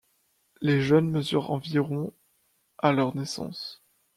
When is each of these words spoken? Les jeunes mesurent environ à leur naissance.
Les 0.61 0.81
jeunes 0.81 1.11
mesurent 1.11 1.51
environ 1.51 2.11
à 2.79 2.91
leur 2.91 3.15
naissance. 3.15 3.83